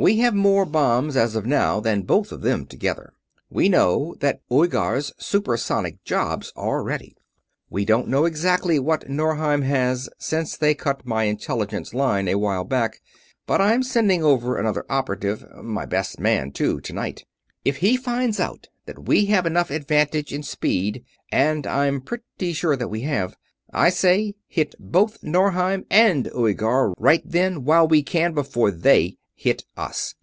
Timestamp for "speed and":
20.44-21.66